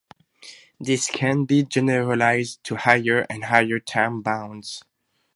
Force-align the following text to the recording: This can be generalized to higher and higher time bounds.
This 0.79 1.05
can 1.11 1.45
be 1.45 1.61
generalized 1.61 2.63
to 2.63 2.75
higher 2.75 3.23
and 3.29 3.43
higher 3.43 3.79
time 3.79 4.23
bounds. 4.23 4.81